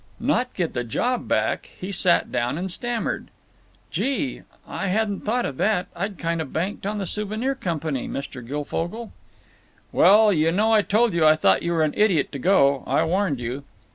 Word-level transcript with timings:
Not 0.19 0.55
get 0.55 0.73
the 0.73 0.83
job 0.83 1.27
back? 1.27 1.69
He 1.79 1.91
sat 1.91 2.31
down 2.31 2.57
and 2.57 2.71
stammered: 2.71 3.27
"Gee! 3.91 4.41
I 4.67 4.87
hadn't 4.87 5.19
thought 5.19 5.45
of 5.45 5.57
that. 5.57 5.89
I'd 5.95 6.17
kind 6.17 6.41
of 6.41 6.51
banked 6.51 6.87
on 6.87 6.97
the 6.97 7.05
Souvenir 7.05 7.53
Company, 7.53 8.07
Mr. 8.07 8.43
Guilfogle." 8.43 9.11
"Well, 9.91 10.33
you 10.33 10.51
know 10.51 10.71
I 10.73 10.81
told 10.81 11.13
you 11.13 11.23
I 11.23 11.35
thought 11.35 11.61
you 11.61 11.73
were 11.73 11.83
an 11.83 11.93
idiot 11.95 12.31
to 12.31 12.39
go. 12.39 12.83
I 12.87 13.03
warned 13.05 13.39
you." 13.39 13.63